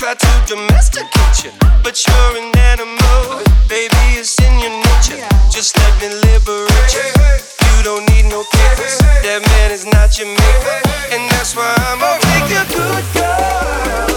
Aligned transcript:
tried 0.00 0.18
to 0.18 0.42
domesticate 0.46 1.44
you, 1.44 1.52
but 1.82 2.06
you're 2.06 2.38
an 2.38 2.56
animal, 2.56 3.44
baby, 3.68 3.92
it's 4.16 4.34
in 4.40 4.58
your 4.58 4.70
nature. 4.70 5.20
Just 5.52 5.76
let 5.76 5.92
me 6.00 6.08
liberate 6.08 6.94
you. 6.94 7.04
You 7.76 7.82
don't 7.84 8.08
need 8.08 8.24
no 8.24 8.42
papers, 8.42 8.96
that 8.96 9.44
man 9.44 9.70
is 9.70 9.84
not 9.84 10.16
your 10.16 10.28
maker, 10.28 10.80
and 11.12 11.30
that's 11.32 11.54
why 11.54 11.74
I'm 11.76 12.00
a 12.00 12.16
a 12.16 12.64
good 12.72 13.04
girl. 13.12 14.09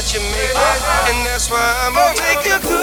about 0.00 0.14
you, 0.14 0.20
maybe. 0.20 1.10
And 1.10 1.26
that's 1.26 1.50
why 1.50 1.60
I'ma 1.84 2.14
take 2.14 2.46
you 2.46 2.58
through. 2.58 2.79